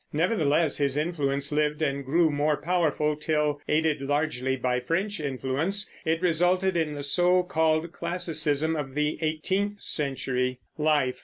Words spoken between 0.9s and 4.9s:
influence lived and grew more powerful till, aided largely by